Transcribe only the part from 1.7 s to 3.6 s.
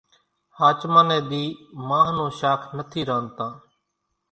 مانۿ نون شاک نٿي رانڌتان